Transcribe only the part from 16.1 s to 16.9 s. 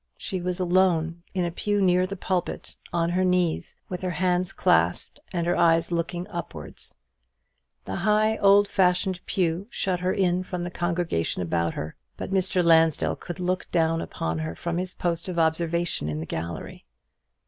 the gallery.